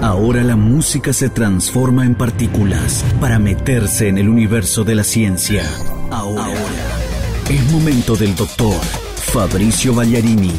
[0.00, 5.64] Ahora la música se transforma en partículas para meterse en el universo de la ciencia.
[6.12, 6.46] Ahora,
[7.50, 8.76] es momento del doctor
[9.16, 10.52] Fabricio Bagliarini,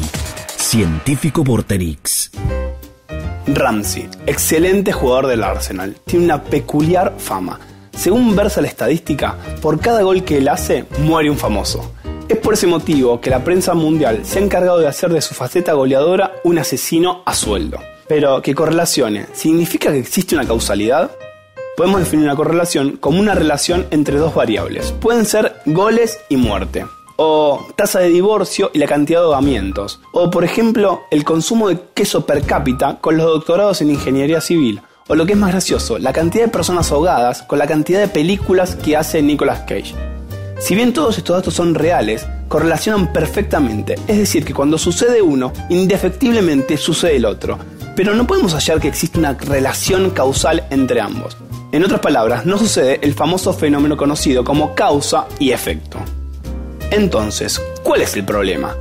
[0.56, 2.30] científico Vorterix.
[3.46, 7.58] Ramsey, excelente jugador del Arsenal, tiene una peculiar fama.
[7.96, 11.94] Según versa la estadística, por cada gol que él hace, muere un famoso.
[12.28, 15.32] Es por ese motivo que la prensa mundial se ha encargado de hacer de su
[15.32, 17.78] faceta goleadora un asesino a sueldo.
[18.10, 19.26] Pero, ¿qué correlacione?
[19.34, 21.12] ¿Significa que existe una causalidad?
[21.76, 24.90] Podemos definir una correlación como una relación entre dos variables.
[24.90, 30.28] Pueden ser goles y muerte o tasa de divorcio y la cantidad de ahogamientos, o
[30.28, 35.14] por ejemplo el consumo de queso per cápita con los doctorados en ingeniería civil, o
[35.14, 38.74] lo que es más gracioso, la cantidad de personas ahogadas con la cantidad de películas
[38.74, 39.94] que hace Nicolas Cage.
[40.58, 45.52] Si bien todos estos datos son reales, correlacionan perfectamente, es decir, que cuando sucede uno,
[45.68, 47.58] indefectiblemente sucede el otro,
[48.02, 51.36] pero no podemos hallar que existe una relación causal entre ambos.
[51.70, 55.98] En otras palabras, no sucede el famoso fenómeno conocido como causa y efecto.
[56.90, 58.74] Entonces, ¿cuál es el problema?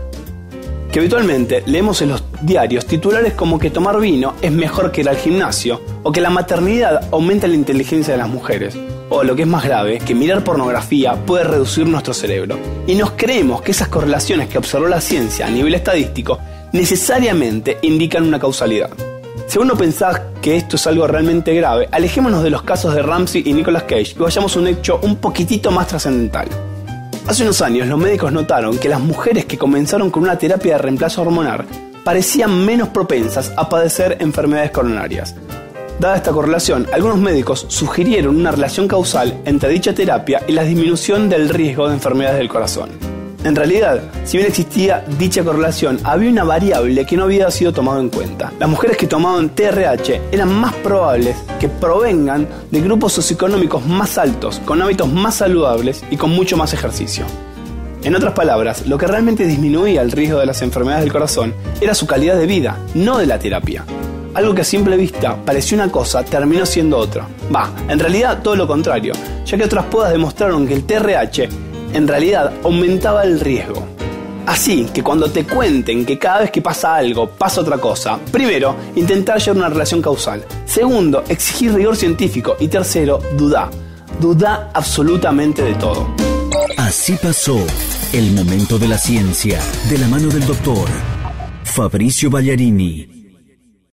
[0.89, 5.09] Que habitualmente leemos en los diarios titulares como que tomar vino es mejor que ir
[5.09, 8.77] al gimnasio, o que la maternidad aumenta la inteligencia de las mujeres,
[9.09, 12.57] o lo que es más grave, que mirar pornografía puede reducir nuestro cerebro.
[12.87, 16.39] Y nos creemos que esas correlaciones que observó la ciencia a nivel estadístico
[16.71, 19.08] necesariamente indican una causalidad.
[19.49, 23.41] Si uno pensás que esto es algo realmente grave, alejémonos de los casos de Ramsey
[23.47, 26.47] y Nicolas Cage y vayamos a un hecho un poquitito más trascendental.
[27.25, 30.83] Hace unos años los médicos notaron que las mujeres que comenzaron con una terapia de
[30.83, 31.65] reemplazo hormonal
[32.03, 35.33] parecían menos propensas a padecer enfermedades coronarias.
[35.99, 41.27] Dada esta correlación, algunos médicos sugirieron una relación causal entre dicha terapia y la disminución
[41.27, 43.08] del riesgo de enfermedades del corazón.
[43.41, 48.01] En realidad, si bien existía dicha correlación, había una variable que no había sido tomada
[48.01, 48.51] en cuenta.
[48.59, 54.59] Las mujeres que tomaban TRH eran más probables que provengan de grupos socioeconómicos más altos,
[54.65, 57.25] con hábitos más saludables y con mucho más ejercicio.
[58.03, 61.95] En otras palabras, lo que realmente disminuía el riesgo de las enfermedades del corazón era
[61.95, 63.85] su calidad de vida, no de la terapia.
[64.33, 67.25] Algo que a simple vista parecía una cosa terminó siendo otra.
[67.53, 69.13] Va, en realidad todo lo contrario,
[69.45, 73.85] ya que otras pruebas demostraron que el TRH en realidad aumentaba el riesgo.
[74.45, 78.75] Así que cuando te cuenten que cada vez que pasa algo pasa otra cosa, primero,
[78.95, 80.43] intentar llevar una relación causal.
[80.65, 82.57] Segundo, exigir rigor científico.
[82.59, 83.69] Y tercero, duda.
[84.19, 86.07] Duda absolutamente de todo.
[86.77, 87.59] Así pasó
[88.11, 90.89] el momento de la ciencia, de la mano del doctor
[91.63, 93.18] Fabricio Ballarini.